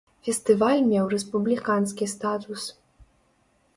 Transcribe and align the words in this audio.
Фестываль 0.27 0.79
меў 0.93 1.11
рэспубліканскі 1.13 2.05
статус. 2.17 2.61